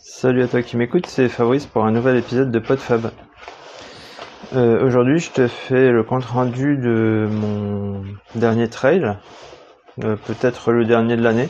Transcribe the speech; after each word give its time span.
Salut 0.00 0.44
à 0.44 0.46
toi 0.46 0.62
qui 0.62 0.76
m'écoute, 0.76 1.06
c'est 1.08 1.28
Fabrice 1.28 1.66
pour 1.66 1.84
un 1.84 1.90
nouvel 1.90 2.16
épisode 2.16 2.52
de 2.52 2.60
PodFab. 2.60 3.10
Euh, 4.54 4.86
Aujourd'hui, 4.86 5.18
je 5.18 5.32
te 5.32 5.48
fais 5.48 5.90
le 5.90 6.04
compte 6.04 6.24
rendu 6.24 6.76
de 6.76 7.28
mon 7.28 8.04
dernier 8.36 8.68
trail, 8.68 9.16
euh, 10.04 10.14
peut-être 10.14 10.70
le 10.70 10.84
dernier 10.84 11.16
de 11.16 11.22
l'année. 11.22 11.48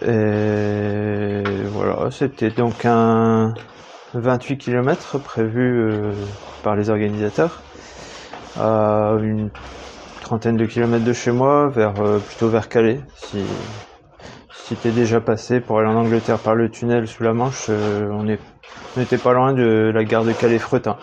Et 0.00 1.42
voilà, 1.66 2.10
c'était 2.10 2.48
donc 2.48 2.86
un 2.86 3.52
28 4.14 4.56
km 4.56 5.18
prévu 5.18 5.60
euh, 5.60 6.12
par 6.62 6.74
les 6.74 6.88
organisateurs 6.88 7.60
à 8.58 9.14
une 9.20 9.50
trentaine 10.22 10.56
de 10.56 10.64
kilomètres 10.64 11.04
de 11.04 11.12
chez 11.12 11.32
moi, 11.32 11.70
plutôt 12.26 12.48
vers 12.48 12.70
Calais, 12.70 13.00
si 13.16 13.44
si 14.66 14.76
t'es 14.76 14.92
déjà 14.92 15.20
passé 15.20 15.60
pour 15.60 15.78
aller 15.78 15.88
en 15.88 15.94
Angleterre 15.96 16.38
par 16.38 16.54
le 16.54 16.70
tunnel 16.70 17.06
sous 17.06 17.22
la 17.22 17.34
Manche, 17.34 17.66
euh, 17.68 18.08
on 18.10 18.22
n'était 18.22 19.18
pas 19.18 19.34
loin 19.34 19.52
de 19.52 19.92
la 19.94 20.04
gare 20.04 20.24
de 20.24 20.32
Calais-Fretin. 20.32 20.96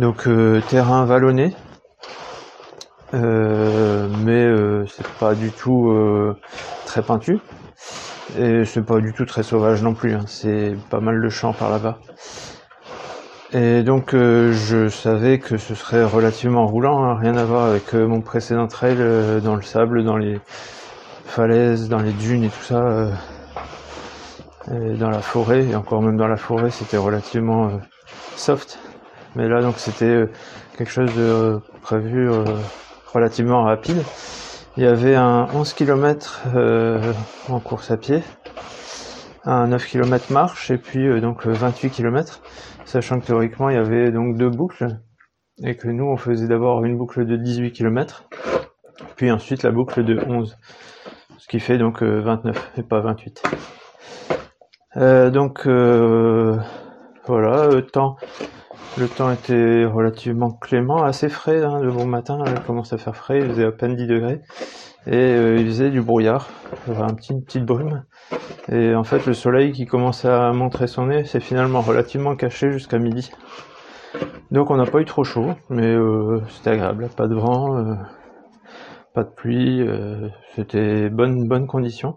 Donc 0.00 0.26
euh, 0.26 0.60
terrain 0.68 1.04
vallonné, 1.04 1.54
euh, 3.14 4.08
mais 4.24 4.44
euh, 4.44 4.84
c'est 4.88 5.06
pas 5.20 5.36
du 5.36 5.52
tout 5.52 5.94
très 6.84 7.02
peintu 7.02 7.38
et 8.36 8.64
c'est 8.64 8.84
pas 8.84 8.98
du 8.98 9.12
tout 9.12 9.24
très 9.24 9.44
sauvage 9.44 9.84
non 9.84 9.94
plus. 9.94 10.14
hein. 10.14 10.24
C'est 10.26 10.74
pas 10.90 10.98
mal 10.98 11.22
de 11.22 11.28
champs 11.28 11.52
par 11.52 11.70
là-bas. 11.70 11.98
Et 13.52 13.84
donc 13.84 14.10
je 14.16 14.88
savais 14.88 15.38
que 15.38 15.58
ce 15.58 15.76
serait 15.76 16.02
relativement 16.02 16.66
roulant, 16.66 17.04
hein, 17.04 17.14
rien 17.14 17.36
à 17.36 17.44
voir 17.44 17.66
avec 17.66 17.94
mon 17.94 18.20
précédent 18.20 18.66
trail 18.66 18.96
dans 19.44 19.54
le 19.54 19.62
sable, 19.62 20.04
dans 20.04 20.16
les 20.16 20.40
falaises, 21.26 21.88
dans 21.88 21.98
les 21.98 22.12
dunes 22.12 22.44
et 22.44 22.48
tout 22.48 22.62
ça, 22.62 22.82
euh, 22.82 23.10
et 24.72 24.96
dans 24.96 25.10
la 25.10 25.20
forêt, 25.20 25.64
et 25.64 25.76
encore 25.76 26.02
même 26.02 26.16
dans 26.16 26.28
la 26.28 26.36
forêt, 26.36 26.70
c'était 26.70 26.96
relativement 26.96 27.66
euh, 27.66 27.78
soft. 28.36 28.78
Mais 29.34 29.48
là, 29.48 29.60
donc, 29.60 29.78
c'était 29.78 30.06
euh, 30.06 30.30
quelque 30.78 30.90
chose 30.90 31.14
de 31.14 31.22
euh, 31.22 31.58
prévu 31.82 32.30
euh, 32.30 32.44
relativement 33.12 33.64
rapide. 33.64 34.02
Il 34.76 34.82
y 34.82 34.86
avait 34.86 35.14
un 35.14 35.46
11 35.54 35.72
km 35.72 36.42
en 37.48 37.60
course 37.60 37.90
à 37.90 37.96
pied, 37.96 38.22
un 39.44 39.68
9 39.68 39.86
km 39.86 40.32
marche, 40.32 40.70
et 40.70 40.76
puis 40.76 41.20
donc 41.20 41.46
euh, 41.46 41.52
28 41.52 41.90
km, 41.90 42.42
sachant 42.84 43.20
que 43.20 43.26
théoriquement, 43.26 43.70
il 43.70 43.76
y 43.76 43.78
avait 43.78 44.10
donc 44.10 44.36
deux 44.36 44.50
boucles, 44.50 44.98
et 45.62 45.76
que 45.76 45.88
nous, 45.88 46.04
on 46.04 46.18
faisait 46.18 46.46
d'abord 46.46 46.84
une 46.84 46.98
boucle 46.98 47.24
de 47.24 47.36
18 47.36 47.72
km, 47.72 48.28
puis 49.16 49.30
ensuite 49.30 49.62
la 49.62 49.70
boucle 49.70 50.04
de 50.04 50.20
11 50.28 50.58
ce 51.46 51.48
qui 51.48 51.60
fait 51.60 51.78
donc 51.78 52.02
euh, 52.02 52.20
29 52.22 52.72
et 52.76 52.82
pas 52.82 52.98
28. 52.98 53.40
Euh, 54.96 55.30
donc 55.30 55.68
euh, 55.68 56.56
voilà, 57.28 57.68
le 57.68 57.86
temps, 57.86 58.16
était 59.32 59.84
relativement 59.84 60.50
clément, 60.50 61.04
assez 61.04 61.28
frais 61.28 61.62
hein, 61.62 61.78
le 61.80 61.92
bon 61.92 62.04
matin, 62.04 62.42
il 62.48 62.60
commence 62.64 62.92
à 62.92 62.98
faire 62.98 63.14
frais, 63.14 63.38
il 63.38 63.50
faisait 63.50 63.64
à 63.64 63.70
peine 63.70 63.94
10 63.94 64.08
degrés 64.08 64.40
et 65.06 65.14
euh, 65.14 65.56
il 65.60 65.66
faisait 65.66 65.90
du 65.90 66.02
brouillard, 66.02 66.48
un 66.88 67.14
petit, 67.14 67.32
une 67.32 67.44
petite 67.44 67.64
brume 67.64 68.02
et 68.68 68.96
en 68.96 69.04
fait 69.04 69.24
le 69.26 69.32
soleil 69.32 69.70
qui 69.70 69.86
commençait 69.86 70.26
à 70.26 70.52
montrer 70.52 70.88
son 70.88 71.06
nez 71.06 71.22
s'est 71.22 71.38
finalement 71.38 71.80
relativement 71.80 72.34
caché 72.34 72.72
jusqu'à 72.72 72.98
midi. 72.98 73.30
Donc 74.50 74.72
on 74.72 74.76
n'a 74.76 74.86
pas 74.86 75.00
eu 75.00 75.04
trop 75.04 75.22
chaud, 75.22 75.52
mais 75.70 75.86
euh, 75.86 76.40
c'était 76.48 76.70
agréable, 76.70 77.08
pas 77.16 77.28
de 77.28 77.36
vent. 77.36 77.96
Pas 79.16 79.24
de 79.24 79.30
pluie, 79.30 79.80
euh, 79.80 80.28
c'était 80.54 81.08
bonne 81.08 81.48
bonne 81.48 81.66
condition 81.66 82.16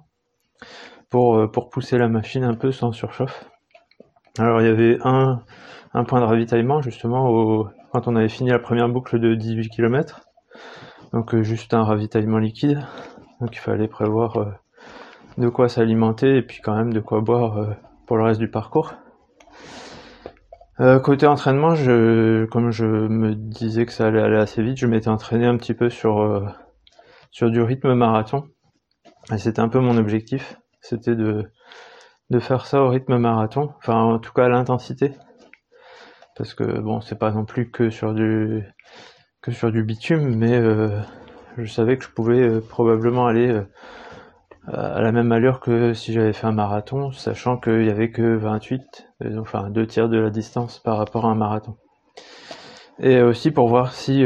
pour 1.09 1.37
euh, 1.37 1.47
pour 1.47 1.69
pousser 1.69 1.97
la 1.97 2.09
machine 2.09 2.43
un 2.43 2.55
peu 2.55 2.73
sans 2.73 2.91
surchauffe. 2.91 3.49
Alors 4.37 4.59
il 4.59 4.67
y 4.67 4.69
avait 4.69 4.97
un 5.05 5.41
un 5.93 6.03
point 6.03 6.19
de 6.19 6.25
ravitaillement 6.25 6.81
justement 6.81 7.29
au, 7.29 7.69
quand 7.93 8.09
on 8.09 8.17
avait 8.17 8.27
fini 8.27 8.49
la 8.49 8.59
première 8.59 8.89
boucle 8.89 9.17
de 9.17 9.33
18 9.33 9.69
km. 9.69 10.19
Donc 11.13 11.33
euh, 11.33 11.41
juste 11.41 11.73
un 11.73 11.85
ravitaillement 11.85 12.37
liquide. 12.37 12.85
Donc 13.39 13.55
il 13.55 13.59
fallait 13.59 13.87
prévoir 13.87 14.57
de 15.37 15.47
quoi 15.47 15.69
s'alimenter 15.69 16.35
et 16.35 16.41
puis 16.41 16.59
quand 16.61 16.75
même 16.75 16.91
de 16.91 16.99
quoi 16.99 17.21
boire 17.21 17.77
pour 18.07 18.17
le 18.17 18.23
reste 18.25 18.41
du 18.41 18.51
parcours. 18.51 18.95
Côté 21.03 21.27
entraînement, 21.27 21.75
je, 21.75 22.45
comme 22.45 22.71
je 22.71 22.85
me 22.85 23.35
disais 23.35 23.85
que 23.85 23.93
ça 23.93 24.07
allait 24.07 24.21
aller 24.21 24.37
assez 24.37 24.61
vite, 24.61 24.77
je 24.77 24.87
m'étais 24.87 25.07
entraîné 25.07 25.45
un 25.45 25.55
petit 25.55 25.73
peu 25.73 25.89
sur 25.89 26.43
sur 27.31 27.49
du 27.51 27.61
rythme 27.61 27.93
marathon. 27.93 28.47
Et 29.31 29.37
c'était 29.37 29.59
un 29.59 29.69
peu 29.69 29.79
mon 29.79 29.97
objectif, 29.97 30.59
c'était 30.81 31.15
de, 31.15 31.51
faire 32.39 32.65
ça 32.65 32.81
au 32.81 32.89
rythme 32.89 33.17
marathon, 33.17 33.73
enfin 33.77 34.01
en 34.01 34.19
tout 34.19 34.33
cas 34.33 34.45
à 34.45 34.49
l'intensité. 34.49 35.13
Parce 36.35 36.53
que 36.53 36.79
bon, 36.79 37.01
c'est 37.01 37.19
pas 37.19 37.31
non 37.31 37.45
plus 37.45 37.69
que 37.69 37.89
sur 37.89 38.13
du 38.13 38.63
que 39.41 39.51
sur 39.51 39.71
du 39.71 39.83
bitume, 39.83 40.35
mais 40.35 40.53
euh, 40.53 40.89
je 41.57 41.71
savais 41.71 41.97
que 41.97 42.05
je 42.05 42.09
pouvais 42.09 42.41
euh, 42.41 42.61
probablement 42.61 43.27
aller 43.27 43.49
euh, 43.49 43.63
à 44.67 45.01
la 45.01 45.11
même 45.11 45.31
allure 45.31 45.59
que 45.59 45.93
si 45.93 46.13
j'avais 46.13 46.33
fait 46.33 46.47
un 46.47 46.51
marathon, 46.51 47.11
sachant 47.11 47.57
qu'il 47.57 47.85
y 47.85 47.89
avait 47.89 48.11
que 48.11 48.35
28, 48.35 49.07
euh, 49.23 49.37
enfin 49.39 49.69
deux 49.69 49.87
tiers 49.87 50.09
de 50.09 50.17
la 50.17 50.29
distance 50.29 50.79
par 50.79 50.97
rapport 50.97 51.25
à 51.25 51.29
un 51.29 51.35
marathon. 51.35 51.75
Et 52.99 53.21
aussi 53.21 53.51
pour 53.51 53.69
voir 53.69 53.93
si 53.93 54.25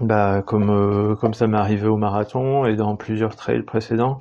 bah, 0.00 0.42
comme, 0.46 0.70
euh, 0.70 1.14
comme 1.16 1.34
ça 1.34 1.46
m'est 1.46 1.56
arrivé 1.58 1.88
au 1.88 1.96
marathon 1.96 2.66
et 2.66 2.76
dans 2.76 2.96
plusieurs 2.96 3.36
trails 3.36 3.62
précédents, 3.62 4.18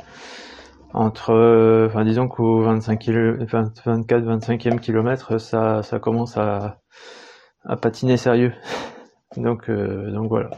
entre, 0.94 1.32
euh, 1.32 1.88
enfin, 1.88 2.06
disons 2.06 2.28
qu'au 2.28 2.62
25 2.62 3.00
kilo, 3.00 3.36
24, 3.46 4.26
25e 4.26 4.80
kilomètre, 4.80 5.38
ça, 5.40 5.84
ça 5.84 6.00
commence 6.00 6.38
à, 6.38 6.80
à 7.66 7.76
patiner 7.78 8.18
sérieux. 8.18 8.54
Donc, 9.38 9.70
euh, 9.70 10.12
donc 10.12 10.30
voilà. 10.30 10.52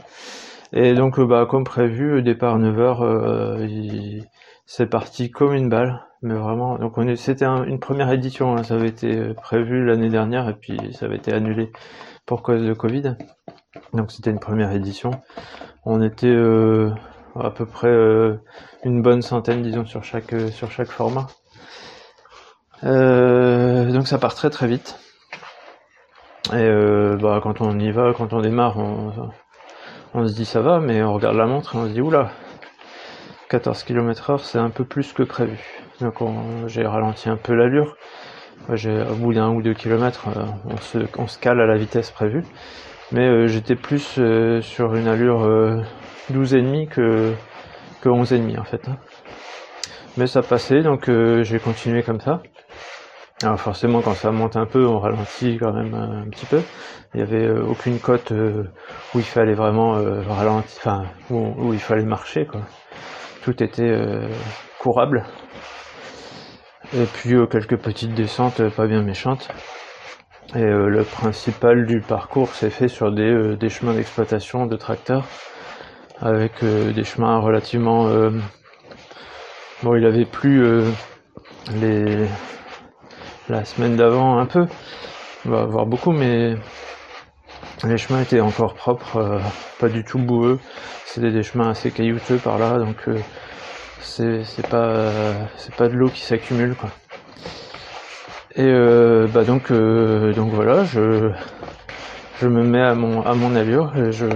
Et 0.72 0.94
donc, 0.94 1.18
euh, 1.18 1.26
bah, 1.26 1.46
comme 1.50 1.64
prévu, 1.64 2.22
départ 2.22 2.58
9h, 2.58 3.02
euh, 3.02 4.20
c'est 4.66 4.86
parti 4.88 5.30
comme 5.30 5.54
une 5.54 5.68
balle. 5.68 6.00
Mais 6.22 6.34
vraiment, 6.34 6.78
donc 6.78 6.94
c'était 7.16 7.44
un- 7.44 7.64
une 7.64 7.78
première 7.80 8.10
édition, 8.12 8.56
hein, 8.56 8.64
ça 8.64 8.74
avait 8.74 8.88
été 8.88 9.34
prévu 9.34 9.84
l'année 9.84 10.10
dernière 10.10 10.48
et 10.48 10.54
puis 10.54 10.78
ça 10.92 11.06
avait 11.06 11.16
été 11.16 11.32
annulé 11.32 11.72
pour 12.26 12.42
cause 12.42 12.62
de 12.66 12.72
Covid. 12.74 13.16
Donc 13.92 14.10
c'était 14.12 14.30
une 14.30 14.40
première 14.40 14.72
édition. 14.72 15.10
On 15.84 16.02
était 16.02 16.26
euh, 16.26 16.90
à 17.38 17.50
peu 17.50 17.66
près 17.66 17.88
euh, 17.88 18.36
une 18.84 19.02
bonne 19.02 19.22
centaine, 19.22 19.62
disons, 19.62 19.86
sur 19.86 20.04
chaque 20.04 20.32
euh, 20.32 20.50
sur 20.50 20.70
chaque 20.70 20.90
format. 20.90 21.26
Donc 22.82 24.06
ça 24.06 24.18
part 24.18 24.34
très 24.34 24.50
très 24.50 24.66
vite. 24.68 24.98
Et 26.52 26.70
bah, 27.20 27.40
quand 27.42 27.60
on 27.60 27.78
y 27.78 27.90
va, 27.90 28.12
quand 28.16 28.32
on 28.32 28.40
démarre, 28.40 28.78
on, 28.78 29.12
on 30.14 30.26
se 30.26 30.32
dit 30.34 30.44
ça 30.44 30.60
va, 30.60 30.78
mais 30.80 31.02
on 31.02 31.12
regarde 31.12 31.36
la 31.36 31.46
montre 31.46 31.74
et 31.74 31.78
on 31.78 31.86
se 31.86 31.90
dit 31.92 32.00
oula, 32.00 32.30
14 33.50 33.82
km 33.82 34.30
heure, 34.30 34.40
c'est 34.40 34.58
un 34.58 34.70
peu 34.70 34.84
plus 34.84 35.12
que 35.12 35.22
prévu. 35.22 35.58
Donc 36.00 36.20
on- 36.22 36.68
j'ai 36.68 36.86
ralenti 36.86 37.28
un 37.28 37.36
peu 37.36 37.54
l'allure. 37.54 37.96
Au 38.68 39.14
bout 39.14 39.32
d'un 39.32 39.48
ou 39.50 39.62
deux 39.62 39.72
kilomètres, 39.72 40.26
on 40.68 40.76
se, 40.76 40.98
on 41.16 41.26
se 41.26 41.38
cale 41.38 41.60
à 41.60 41.66
la 41.66 41.76
vitesse 41.78 42.10
prévue. 42.10 42.44
Mais 43.12 43.26
euh, 43.26 43.46
j'étais 43.46 43.74
plus 43.74 44.16
euh, 44.18 44.60
sur 44.60 44.94
une 44.94 45.08
allure 45.08 45.42
euh, 45.44 45.80
12,5 46.30 46.88
que, 46.88 47.32
que 48.02 48.08
11,5 48.08 48.58
en 48.60 48.64
fait. 48.64 48.86
hein. 48.88 48.96
Mais 50.16 50.26
ça 50.26 50.42
passait, 50.42 50.82
donc 50.82 51.08
euh, 51.08 51.42
j'ai 51.42 51.58
continué 51.58 52.02
comme 52.02 52.20
ça. 52.20 52.42
Alors 53.42 53.60
forcément, 53.60 54.02
quand 54.02 54.14
ça 54.14 54.32
monte 54.32 54.56
un 54.56 54.66
peu, 54.66 54.84
on 54.84 54.98
ralentit 54.98 55.58
quand 55.60 55.72
même 55.72 55.94
un, 55.94 56.28
petit 56.28 56.44
peu. 56.46 56.60
Il 57.14 57.20
y 57.20 57.22
avait 57.22 57.46
euh, 57.46 57.62
aucune 57.64 58.00
côte 58.00 58.32
euh, 58.32 58.64
où 59.14 59.20
il 59.20 59.24
fallait 59.24 59.54
vraiment 59.54 59.96
euh, 59.96 60.20
ralentir, 60.28 60.76
enfin 60.78 61.04
où, 61.30 61.68
où 61.68 61.72
il 61.72 61.78
fallait 61.78 62.04
marcher 62.04 62.46
quoi. 62.46 62.62
Tout 63.42 63.62
était 63.62 63.88
euh, 63.88 64.28
courable. 64.80 65.24
Et 66.92 67.04
puis 67.04 67.34
euh, 67.34 67.46
quelques 67.46 67.76
petites 67.76 68.14
descentes 68.14 68.60
euh, 68.60 68.70
pas 68.70 68.86
bien 68.86 69.02
méchantes. 69.02 69.48
Et 70.54 70.62
euh, 70.62 70.88
le 70.88 71.04
principal 71.04 71.84
du 71.84 72.00
parcours 72.00 72.54
s'est 72.54 72.70
fait 72.70 72.88
sur 72.88 73.12
des, 73.12 73.30
euh, 73.30 73.56
des 73.56 73.68
chemins 73.68 73.92
d'exploitation 73.92 74.64
de 74.64 74.76
tracteurs, 74.76 75.24
avec 76.20 76.62
euh, 76.62 76.92
des 76.92 77.04
chemins 77.04 77.38
relativement... 77.38 78.08
euh, 78.08 78.30
bon, 79.82 79.94
il 79.94 80.06
avait 80.06 80.24
plu 80.24 80.62
euh, 80.62 80.90
les... 81.80 82.26
la 83.50 83.66
semaine 83.66 83.96
d'avant 83.96 84.38
un 84.38 84.46
peu, 84.46 84.66
va 85.44 85.66
voir 85.66 85.84
beaucoup, 85.84 86.12
mais 86.12 86.56
les 87.84 87.98
chemins 87.98 88.22
étaient 88.22 88.40
encore 88.40 88.74
propres, 88.74 89.16
euh, 89.18 89.38
pas 89.78 89.90
du 89.90 90.02
tout 90.02 90.18
boueux. 90.18 90.58
C'était 91.04 91.30
des 91.30 91.42
chemins 91.42 91.68
assez 91.68 91.90
caillouteux 91.90 92.38
par 92.38 92.58
là, 92.58 92.78
donc 92.78 92.96
c'est 94.00 94.68
pas 94.68 95.10
pas 95.76 95.88
de 95.88 95.94
l'eau 95.94 96.08
qui 96.08 96.20
s'accumule 96.20 96.74
quoi. 96.74 96.90
Et 98.58 98.62
euh, 98.62 99.28
bah 99.28 99.44
donc 99.44 99.70
euh, 99.70 100.32
donc 100.34 100.50
voilà, 100.50 100.82
je 100.82 101.30
je 102.40 102.48
me 102.48 102.64
mets 102.64 102.82
à 102.82 102.96
mon 102.96 103.22
à 103.22 103.34
mon 103.34 103.54
allure 103.54 103.96
et 103.96 104.10
je 104.10 104.26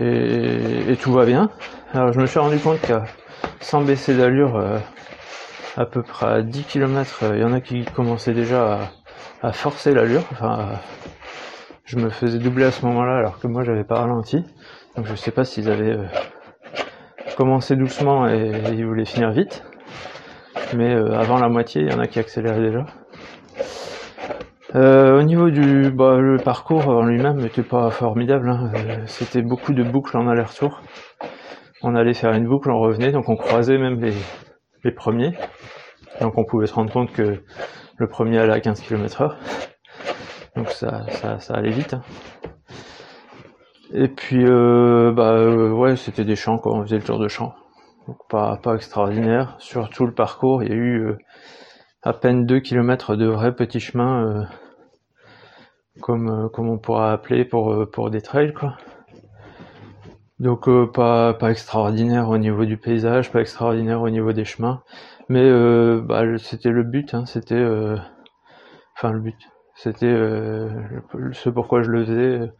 et, 0.00 0.96
tout 1.00 1.12
va 1.12 1.24
bien. 1.24 1.48
Alors 1.94 2.12
je 2.12 2.20
me 2.20 2.26
suis 2.26 2.40
rendu 2.40 2.58
compte 2.58 2.80
qu'à 2.80 3.04
sans 3.60 3.82
baisser 3.82 4.16
d'allure, 4.16 4.56
euh, 4.56 4.78
à 5.76 5.86
peu 5.86 6.02
près 6.02 6.26
à 6.26 6.42
10 6.42 6.64
km, 6.64 7.22
il 7.34 7.40
y 7.40 7.44
en 7.44 7.52
a 7.52 7.60
qui 7.60 7.84
commençaient 7.84 8.34
déjà 8.34 8.80
à, 9.40 9.52
forcer 9.52 9.94
l'allure. 9.94 10.24
Enfin, 10.32 10.70
je 11.84 11.98
me 11.98 12.10
faisais 12.10 12.38
doubler 12.38 12.64
à 12.64 12.72
ce 12.72 12.84
moment-là 12.86 13.16
alors 13.16 13.38
que 13.38 13.46
moi 13.46 13.62
j'avais 13.62 13.84
pas 13.84 14.00
ralenti. 14.00 14.44
Donc 14.96 15.06
je 15.06 15.14
sais 15.14 15.30
pas 15.30 15.44
s'ils 15.44 15.70
avaient 15.70 15.92
euh, 15.92 16.04
commencé 17.36 17.76
doucement 17.76 18.28
et, 18.28 18.52
ils 18.72 18.84
voulaient 18.84 19.04
finir 19.04 19.30
vite. 19.30 19.62
Mais 20.76 20.94
euh, 20.94 21.18
avant 21.18 21.38
la 21.38 21.48
moitié, 21.48 21.82
il 21.82 21.90
y 21.90 21.94
en 21.94 21.98
a 21.98 22.06
qui 22.06 22.18
accéléraient 22.18 22.60
déjà. 22.60 22.84
Euh, 24.74 25.18
au 25.18 25.22
niveau 25.22 25.48
du 25.48 25.90
bah, 25.90 26.18
le 26.18 26.36
parcours 26.36 26.88
en 26.88 27.04
lui-même 27.04 27.38
n'était 27.38 27.62
pas 27.62 27.90
formidable. 27.90 28.50
Hein. 28.50 28.70
C'était 29.06 29.42
beaucoup 29.42 29.72
de 29.72 29.82
boucles 29.82 30.16
en 30.16 30.28
aller-retour. 30.28 30.82
On 31.82 31.94
allait 31.94 32.12
faire 32.12 32.32
une 32.32 32.46
boucle, 32.46 32.70
on 32.70 32.78
revenait, 32.78 33.12
donc 33.12 33.28
on 33.28 33.36
croisait 33.36 33.78
même 33.78 34.00
les, 34.00 34.12
les 34.84 34.90
premiers. 34.90 35.32
Donc 36.20 36.36
on 36.36 36.44
pouvait 36.44 36.66
se 36.66 36.74
rendre 36.74 36.92
compte 36.92 37.12
que 37.12 37.40
le 37.96 38.08
premier 38.08 38.38
allait 38.38 38.52
à 38.52 38.60
15 38.60 38.80
km 38.80 39.22
heure. 39.22 39.36
Donc 40.56 40.70
ça, 40.70 41.06
ça, 41.08 41.38
ça 41.38 41.54
allait 41.54 41.70
vite. 41.70 41.94
Hein. 41.94 42.02
Et 43.94 44.08
puis 44.08 44.44
euh, 44.44 45.12
bah 45.12 45.32
euh, 45.32 45.70
ouais 45.70 45.96
c'était 45.96 46.24
des 46.24 46.36
champs 46.36 46.58
quoi, 46.58 46.76
on 46.76 46.82
faisait 46.82 46.98
le 46.98 47.02
tour 47.02 47.18
de 47.18 47.28
champs. 47.28 47.54
Donc 48.08 48.18
pas, 48.28 48.56
pas 48.56 48.74
extraordinaire. 48.74 49.54
Sur 49.60 49.88
tout 49.90 50.06
le 50.06 50.12
parcours, 50.12 50.64
il 50.64 50.70
y 50.70 50.72
a 50.72 50.74
eu 50.74 50.98
euh, 51.04 51.18
à 52.02 52.12
peine 52.12 52.44
2 52.44 52.58
km 52.58 53.14
de 53.14 53.26
vrais 53.26 53.54
petits 53.54 53.80
chemins 53.80 54.48
comme, 56.00 56.50
comme 56.52 56.68
on 56.68 56.78
pourra 56.78 57.12
appeler 57.12 57.44
pour, 57.44 57.88
pour 57.92 58.10
des 58.10 58.22
trails 58.22 58.52
quoi. 58.52 58.76
Donc 60.38 60.68
euh, 60.68 60.86
pas, 60.86 61.34
pas 61.34 61.50
extraordinaire 61.50 62.28
au 62.28 62.38
niveau 62.38 62.64
du 62.64 62.76
paysage, 62.76 63.32
pas 63.32 63.40
extraordinaire 63.40 64.00
au 64.02 64.10
niveau 64.10 64.32
des 64.32 64.44
chemins, 64.44 64.82
mais 65.28 65.42
euh, 65.42 66.00
bah, 66.00 66.22
c'était 66.38 66.70
le 66.70 66.84
but, 66.84 67.12
hein, 67.14 67.26
c'était, 67.26 67.54
euh, 67.56 67.96
enfin 68.96 69.10
le 69.12 69.20
but, 69.20 69.36
c'était 69.74 70.14
ce 71.32 71.48
pourquoi 71.50 71.82
je 71.82 71.90
le 71.90 72.04
faisais, 72.04 72.52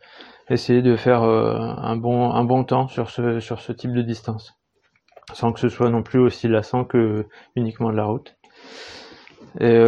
essayer 0.51 0.83
de 0.83 0.97
faire 0.97 1.23
un 1.23 1.97
bon 1.97 2.33
un 2.33 2.45
bon 2.45 2.65
temps 2.65 2.89
sur 2.89 3.11
ce 3.11 3.41
sur 3.41 3.61
ce 3.61 3.73
type 3.73 3.93
de 3.93 4.03
distance, 4.03 4.58
sans 5.33 5.53
que 5.53 5.61
ce 5.61 5.69
soit 5.69 5.91
non 5.91 6.03
plus 6.03 6.19
aussi 6.19 6.49
lassant 6.49 6.85
que 6.85 7.27
uniquement 7.57 7.91
de 7.91 7.97
la 7.97 8.05
route. 8.05 8.37
Et 9.61 9.79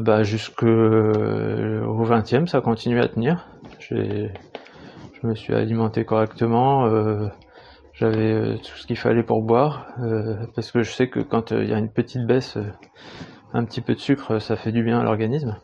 bah 0.00 0.22
jusqu'au 0.22 0.66
20e, 0.66 2.46
ça 2.46 2.60
continue 2.60 3.00
à 3.00 3.08
tenir. 3.08 3.48
Je 5.22 5.28
me 5.28 5.36
suis 5.36 5.54
alimenté 5.54 6.04
correctement, 6.04 6.86
euh, 6.86 7.28
j'avais 7.92 8.32
euh, 8.32 8.56
tout 8.56 8.76
ce 8.76 8.88
qu'il 8.88 8.98
fallait 8.98 9.22
pour 9.22 9.42
boire, 9.42 9.86
euh, 10.00 10.34
parce 10.56 10.72
que 10.72 10.82
je 10.82 10.90
sais 10.90 11.08
que 11.08 11.20
quand 11.20 11.52
il 11.52 11.68
y 11.68 11.72
a 11.72 11.78
une 11.78 11.92
petite 11.92 12.26
baisse, 12.26 12.58
un 13.52 13.64
petit 13.64 13.80
peu 13.82 13.94
de 13.94 14.00
sucre, 14.00 14.40
ça 14.40 14.56
fait 14.56 14.72
du 14.72 14.82
bien 14.82 14.98
à 14.98 15.04
l'organisme. 15.04 15.56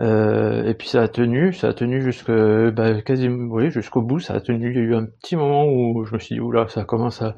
Et 0.00 0.74
puis 0.78 0.88
ça 0.88 1.02
a 1.02 1.08
tenu, 1.08 1.52
ça 1.52 1.68
a 1.68 1.72
tenu 1.72 2.02
jusque 2.02 2.30
bah, 2.30 3.02
quasiment, 3.02 3.52
oui, 3.52 3.70
jusqu'au 3.70 4.02
bout, 4.02 4.20
ça 4.20 4.34
a 4.34 4.40
tenu. 4.40 4.70
Il 4.70 4.76
y 4.76 4.80
a 4.80 4.82
eu 4.82 4.94
un 4.94 5.06
petit 5.06 5.36
moment 5.36 5.66
où 5.66 6.04
je 6.04 6.14
me 6.14 6.18
suis 6.18 6.36
dit 6.36 6.40
oula, 6.40 6.68
ça 6.68 6.84
commence 6.84 7.22
à, 7.22 7.36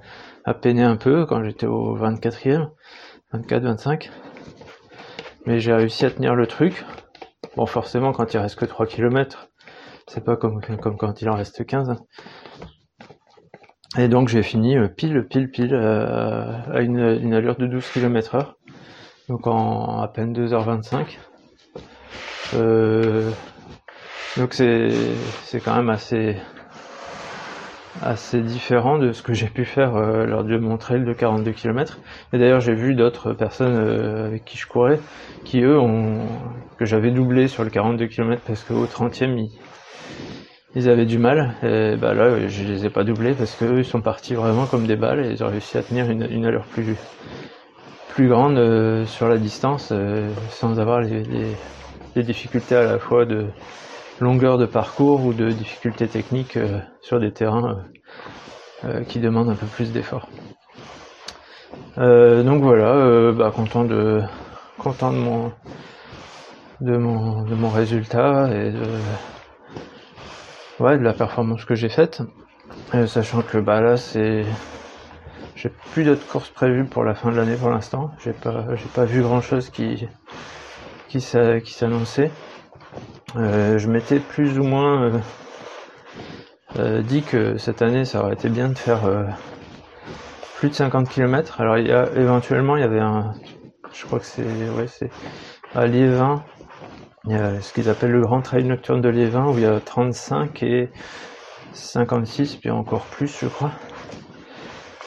peiner 0.55 0.83
un 0.83 0.97
peu 0.97 1.27
quand 1.27 1.43
j'étais 1.45 1.67
au 1.67 1.97
24e, 1.97 2.69
24, 3.33 3.63
25. 3.63 4.11
Mais 5.47 5.59
j'ai 5.61 5.73
réussi 5.73 6.05
à 6.05 6.11
tenir 6.11 6.35
le 6.35 6.47
truc. 6.47 6.85
Bon, 7.57 7.67
forcément, 7.67 8.13
quand 8.13 8.35
il 8.35 8.39
reste 8.39 8.57
que 8.57 8.67
3 8.67 8.87
km, 8.87 9.49
c'est 10.07 10.25
pas 10.25 10.37
comme, 10.37 10.61
quand 10.61 11.23
il 11.23 11.31
en 11.31 11.37
reste 11.37 11.65
15. 11.65 11.97
Et 13.99 14.09
donc 14.09 14.29
j'ai 14.29 14.43
fini 14.43 14.77
euh, 14.77 14.89
pile, 14.89 15.27
pile, 15.29 15.51
pile 15.51 15.75
euh, 15.75 16.53
à 16.73 16.81
une, 16.81 17.35
allure 17.35 17.57
de 17.57 17.67
12 17.67 17.89
km 17.91 18.35
heure. 18.37 18.57
Donc 19.29 19.47
en 19.47 20.01
à 20.01 20.09
peine 20.09 20.33
2h25. 20.33 21.19
Euh, 22.55 23.31
donc 24.37 24.55
c'est, 24.55 24.91
quand 25.65 25.77
même 25.77 25.91
assez, 25.91 26.37
assez 28.03 28.41
différent 28.41 28.99
de 28.99 29.13
ce 29.13 29.23
que 29.23 29.33
j'ai 29.33 29.49
pu 29.49 29.65
faire 29.65 29.93
lors 29.93 30.45
de 30.45 30.57
mon 30.59 30.77
trail 30.77 31.05
de 31.05 31.13
42 31.13 31.51
km. 31.53 31.99
Et 32.33 32.39
d'ailleurs 32.39 32.61
j'ai 32.61 32.75
vu 32.75 32.95
d'autres 32.95 33.33
personnes 33.33 33.77
avec 34.27 34.45
qui 34.45 34.57
je 34.57 34.67
courais 34.67 35.01
qui 35.45 35.61
eux 35.63 35.79
ont 35.79 36.27
que 36.79 36.85
j'avais 36.85 37.11
doublé 37.11 37.49
sur 37.49 37.65
le 37.65 37.71
42 37.71 38.07
km 38.07 38.43
parce 38.47 38.63
qu'au 38.65 38.87
30e 38.87 39.49
ils, 40.75 40.89
avaient 40.89 41.07
du 41.07 41.19
mal. 41.19 41.55
Et 41.63 41.97
bah 41.97 42.15
là, 42.15 42.47
je 42.47 42.65
les 42.65 42.87
ai 42.87 42.91
pas 42.91 43.05
doublés 43.05 43.35
parce 43.35 43.55
qu'eux, 43.57 43.79
ils 43.79 43.85
sont 43.85 44.01
partis 44.01 44.35
vraiment 44.35 44.67
comme 44.67 44.87
des 44.87 44.97
balles 44.97 45.27
et 45.27 45.31
ils 45.31 45.45
ont 45.45 45.49
réussi 45.49 45.77
à 45.77 45.83
tenir 45.83 46.11
une, 46.11 46.45
allure 46.45 46.65
plus, 46.65 46.97
plus 48.09 48.29
grande 48.29 48.57
euh, 48.59 49.05
sur 49.07 49.29
la 49.29 49.39
distance 49.39 49.91
euh, 49.93 50.31
sans 50.51 50.79
avoir 50.79 51.01
les, 51.01 51.23
difficultés 52.17 52.77
à 52.77 52.83
la 52.83 52.99
fois 52.99 53.25
de 53.25 53.47
longueur 54.21 54.59
de 54.59 54.67
parcours 54.67 55.25
ou 55.25 55.33
de 55.33 55.51
difficultés 55.51 56.09
techniques 56.09 56.57
euh, 56.57 56.79
sur 57.03 57.21
des 57.21 57.33
terrains 57.33 57.85
qui 59.09 59.21
demandent 59.21 59.51
un 59.51 59.55
peu 59.55 59.67
plus 59.67 59.93
d'efforts. 59.93 60.31
donc 61.99 62.63
voilà, 62.63 63.31
bah, 63.33 63.53
content 63.55 63.85
de 63.85 64.23
mon 66.97 67.69
résultat 67.69 68.49
et 68.55 68.71
de 68.71 68.87
ouais, 70.81 70.99
de 70.99 71.05
la 71.05 71.13
performance 71.13 71.65
que 71.65 71.75
j'ai 71.75 71.89
faite. 71.89 72.23
Euh, 72.95 73.07
sachant 73.07 73.43
que 73.43 73.59
bah 73.59 73.81
là 73.81 73.97
c'est 73.97 74.45
j'ai 75.55 75.71
plus 75.93 76.05
d'autres 76.05 76.27
courses 76.27 76.51
prévues 76.51 76.85
pour 76.85 77.05
la 77.05 77.15
fin 77.15 77.31
de 77.31 77.37
l'année 77.37 77.57
pour 77.57 77.71
l'instant. 77.71 78.11
J'ai 78.25 78.33
pas 78.33 78.75
j'ai 78.75 78.89
pas 78.95 79.05
vu 79.05 79.23
grand 79.23 79.41
chose 79.41 79.71
qui 79.71 80.09
qui 81.11 81.21
s'annonçait. 81.21 82.31
Euh, 83.37 83.79
je 83.79 83.89
m'étais 83.89 84.21
plus 84.21 84.59
ou 84.59 84.63
moins 84.63 85.03
euh, 85.03 85.19
euh, 86.79 87.03
dit 87.03 87.23
que 87.23 87.59
cette 87.59 87.83
année 87.83 88.05
ça 88.05 88.23
aurait 88.23 88.35
été 88.35 88.49
bien 88.49 88.69
de 88.69 88.79
faire 88.79 89.01
plus 90.57 90.69
de 90.69 90.75
50 90.75 91.09
km. 91.09 91.61
Alors 91.61 91.79
il 91.79 91.89
y 91.89 91.93
a 91.93 92.09
éventuellement 92.15 92.77
il 92.77 92.81
y 92.81 92.85
avait 92.85 93.01
un 93.01 93.35
je 93.93 94.07
crois 94.07 94.21
que 94.21 94.25
c'est 94.25 94.43
ouais 94.43 94.87
c'est 94.87 95.11
à 95.75 95.87
Liévin 95.87 96.45
il 97.25 97.33
y 97.33 97.35
a 97.35 97.61
ce 97.61 97.73
qu'ils 97.73 97.89
appellent 97.89 98.13
le 98.13 98.23
grand 98.23 98.41
trail 98.41 98.65
nocturne 98.65 99.01
de 99.01 99.09
Liévin 99.09 99.47
où 99.47 99.59
il 99.59 99.65
y 99.65 99.67
a 99.67 99.81
35 99.81 100.63
et 100.63 100.91
56, 101.73 102.57
puis 102.57 102.71
encore 102.71 103.05
plus 103.05 103.37
je 103.41 103.47
crois. 103.47 103.73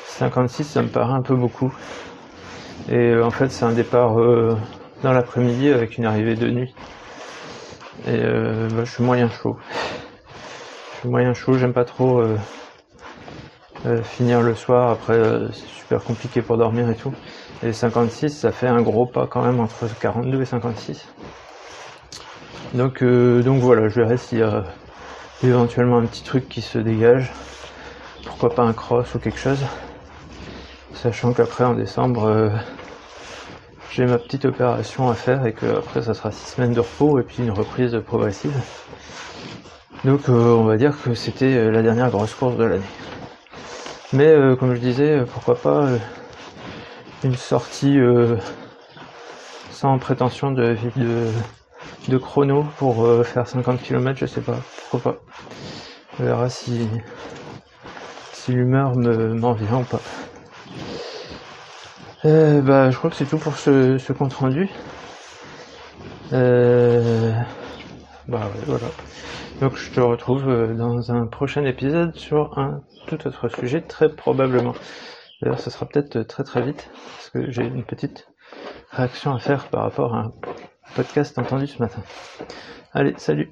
56 0.08 0.64
ça 0.66 0.82
me 0.82 0.90
paraît 0.90 1.14
un 1.14 1.22
peu 1.22 1.36
beaucoup. 1.36 1.74
Et 2.90 3.16
en 3.18 3.32
fait 3.32 3.50
c'est 3.50 3.66
un 3.66 3.72
départ 3.72 4.18
dans 5.04 5.14
l'après-midi 5.14 5.70
avec 5.70 5.98
une 5.98 6.06
arrivée 6.06 6.36
de 6.36 6.50
nuit. 6.50 6.74
Et 8.08 8.20
euh, 8.24 8.68
bah, 8.70 8.84
je 8.84 8.92
suis 8.92 9.04
moyen 9.04 9.30
chaud. 9.30 9.58
Je 10.94 11.00
suis 11.00 11.10
moyen 11.10 11.34
chaud, 11.34 11.58
j'aime 11.58 11.74
pas 11.74 11.86
trop 11.86 12.24
finir 14.04 14.42
le 14.42 14.56
soir, 14.56 14.92
après 14.92 15.22
c'est 15.52 15.68
super 15.68 16.02
compliqué 16.02 16.42
pour 16.42 16.58
dormir 16.58 16.90
et 16.90 16.96
tout. 16.96 17.14
Et 17.62 17.74
56 17.74 18.30
ça 18.30 18.52
fait 18.54 18.68
un 18.68 18.82
gros 18.82 19.06
pas 19.06 19.28
quand 19.28 19.44
même 19.44 19.60
entre 19.60 19.88
42 20.00 20.42
et 20.42 20.46
56. 20.46 21.06
Donc, 22.74 23.04
euh, 23.04 23.44
donc 23.44 23.62
voilà, 23.62 23.88
je 23.88 24.02
verrai 24.02 24.18
s'il 24.18 24.40
y 24.40 24.42
a 24.42 24.64
éventuellement 25.44 26.00
un 26.00 26.06
petit 26.06 26.24
truc 26.24 26.50
qui 26.50 26.62
se 26.62 26.80
dégage. 26.80 27.32
Pourquoi 28.26 28.50
pas 28.50 28.64
un 28.64 28.74
cross 28.74 29.14
ou 29.14 29.20
quelque 29.20 29.38
chose. 29.38 29.64
Sachant 30.96 31.34
qu'après 31.34 31.66
en 31.66 31.76
décembre, 31.76 32.26
euh, 32.26 32.50
j'ai 33.94 34.06
ma 34.06 34.18
petite 34.18 34.46
opération 34.46 35.10
à 35.10 35.14
faire 35.14 35.46
et 35.46 35.54
que 35.54 35.66
après 35.78 36.02
ça 36.02 36.14
sera 36.14 36.32
six 36.32 36.54
semaines 36.54 36.74
de 36.74 36.80
repos 36.80 37.20
et 37.20 37.24
puis 37.24 37.44
une 37.44 37.52
reprise 37.52 37.98
progressive. 38.06 38.56
Donc 40.04 40.28
euh, 40.30 40.34
on 40.34 40.64
va 40.64 40.78
dire 40.78 40.94
que 41.02 41.14
c'était 41.14 41.72
la 41.72 41.82
dernière 41.82 42.10
grosse 42.10 42.34
course 42.34 42.58
de 42.58 42.64
l'année. 42.64 42.84
Mais 44.12 44.36
comme 44.60 44.76
je 44.76 44.80
disais, 44.80 45.24
pourquoi 45.32 45.56
pas 45.56 45.88
une 47.24 47.36
sortie 47.36 48.00
sans 49.84 49.98
prétention 49.98 50.52
de, 50.52 50.78
de 52.08 52.18
chrono 52.18 52.66
pour 52.78 53.06
euh, 53.06 53.24
faire 53.24 53.48
50 53.48 53.82
km, 53.82 54.18
je 54.20 54.26
sais 54.26 54.42
pas, 54.42 54.58
pourquoi 54.90 55.14
pas. 55.14 55.20
On 56.20 56.24
verra 56.24 56.50
si, 56.50 56.88
si 58.32 58.54
l'humeur 58.54 58.96
me, 58.96 59.34
m'en 59.34 59.54
vient 59.54 59.80
ou 59.80 59.84
pas. 59.84 60.00
Euh, 62.26 62.62
bah, 62.62 62.90
je 62.90 62.98
crois 62.98 63.10
que 63.10 63.16
c'est 63.16 63.26
tout 63.26 63.38
pour 63.38 63.58
ce, 63.58 63.98
ce 63.98 64.14
compte 64.14 64.34
rendu. 64.34 64.70
Euh, 66.32 67.34
bah 68.28 68.50
voilà. 68.66 68.88
Donc 69.60 69.76
je 69.76 69.92
te 69.92 70.00
retrouve 70.00 70.48
euh, 70.48 70.74
dans 70.74 71.12
un 71.12 71.28
prochain 71.28 71.66
épisode 71.66 72.16
sur 72.16 72.58
un 72.58 72.82
tout 73.08 73.28
autre 73.28 73.50
sujet, 73.50 73.82
très 73.82 74.10
probablement. 74.10 74.74
D'ailleurs, 75.42 75.60
ça 75.60 75.70
sera 75.70 75.86
peut-être 75.86 76.24
très 76.24 76.44
très 76.44 76.62
vite, 76.62 76.90
parce 77.16 77.30
que 77.30 77.52
j'ai 77.52 77.64
une 77.64 77.84
petite 77.84 78.28
réaction 78.92 79.34
à 79.34 79.40
faire 79.40 79.68
par 79.68 79.82
rapport 79.84 80.16
à 80.16 80.20
un 80.20 80.32
podcast 80.96 81.38
entendu 81.38 81.68
ce 81.68 81.80
matin. 81.80 82.02
Allez, 82.94 83.14
salut 83.18 83.52